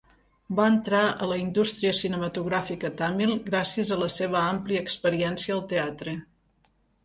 [0.59, 6.21] Va entrar a la indústria cinematogràfica tamil gràcies a la seva àmplia experiència al teatre.